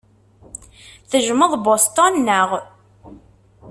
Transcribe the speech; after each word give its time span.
Tejjmeḍ 1.09 1.51
Boston, 1.65 2.13
naɣ? 2.25 2.49